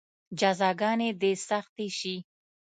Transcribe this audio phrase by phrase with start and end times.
[0.39, 2.15] جزاګانې دې سختې شي.